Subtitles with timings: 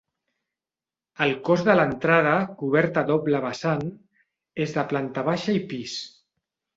[1.25, 3.83] El cos de l'entrada, cobert a doble vessant,
[4.65, 5.95] és de planta baixa i pis.